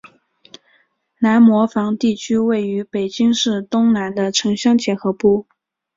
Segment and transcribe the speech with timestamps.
[1.19, 5.45] 南磨房地区位于北京市东南的城乡结合部。